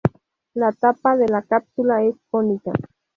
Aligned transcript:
La 0.61 0.71
tapa 0.71 1.15
de 1.15 1.27
la 1.27 1.43
cápsula 1.43 2.01
es 2.03 2.15
cónica. 2.31 2.71